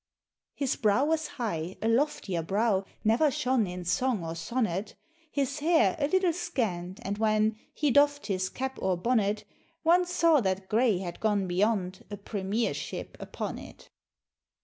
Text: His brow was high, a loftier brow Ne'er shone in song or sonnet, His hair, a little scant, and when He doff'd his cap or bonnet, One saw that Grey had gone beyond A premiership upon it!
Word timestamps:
His 0.55 0.77
brow 0.77 1.05
was 1.05 1.27
high, 1.37 1.75
a 1.79 1.87
loftier 1.87 2.41
brow 2.41 2.85
Ne'er 3.03 3.29
shone 3.29 3.67
in 3.67 3.85
song 3.85 4.23
or 4.25 4.33
sonnet, 4.33 4.95
His 5.31 5.59
hair, 5.59 5.95
a 5.99 6.07
little 6.07 6.33
scant, 6.33 6.99
and 7.03 7.19
when 7.19 7.55
He 7.75 7.91
doff'd 7.91 8.25
his 8.25 8.49
cap 8.49 8.79
or 8.81 8.97
bonnet, 8.97 9.43
One 9.83 10.07
saw 10.07 10.41
that 10.41 10.69
Grey 10.69 10.97
had 10.97 11.19
gone 11.19 11.45
beyond 11.45 12.03
A 12.09 12.17
premiership 12.17 13.15
upon 13.19 13.59
it! 13.59 13.91